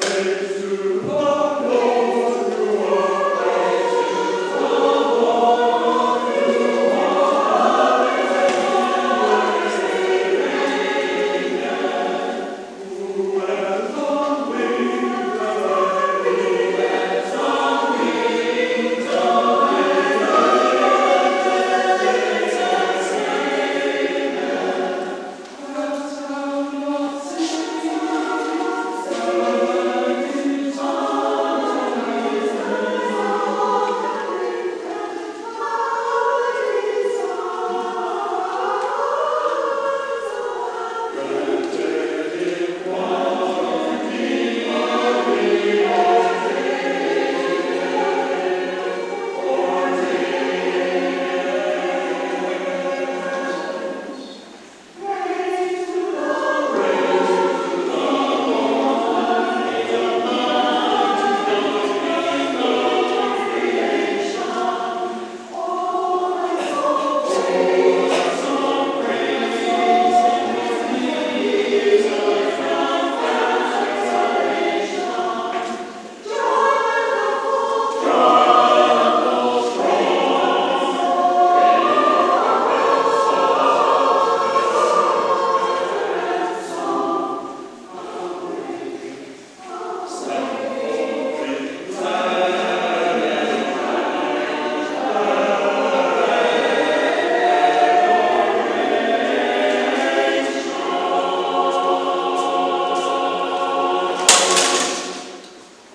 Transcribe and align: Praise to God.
Praise 0.00 0.60
to 0.62 1.02
God. 1.06 1.39